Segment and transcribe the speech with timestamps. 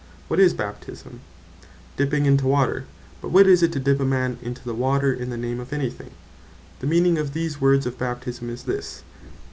[0.29, 1.19] What is Baptisme?
[1.95, 2.85] Dipping into water.
[3.21, 5.71] But what is it to Dip a man into the water in the name of
[5.73, 6.09] any thing?
[6.79, 9.03] The meaning of these words of Baptisme is this.